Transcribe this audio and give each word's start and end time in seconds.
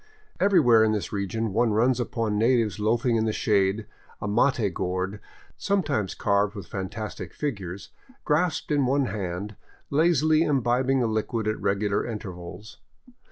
Everywhere 0.39 0.83
in 0.83 0.93
this 0.93 1.13
region 1.13 1.53
one 1.53 1.73
runs 1.73 1.99
upon 1.99 2.39
natives 2.39 2.79
loafing 2.79 3.17
in 3.17 3.25
the 3.25 3.31
shade, 3.31 3.85
a 4.19 4.27
mate 4.27 4.73
gourd, 4.73 5.19
sometimes 5.59 6.15
carved 6.15 6.55
with 6.55 6.65
fan 6.65 6.89
tastic 6.89 7.33
figures, 7.35 7.91
grasped 8.25 8.71
in 8.71 8.87
one 8.87 9.05
hand, 9.05 9.55
lazily 9.91 10.41
imbibing 10.41 11.01
the 11.01 11.05
liquid 11.05 11.47
at 11.47 11.61
regular 11.61 12.03
intervals. 12.03 12.79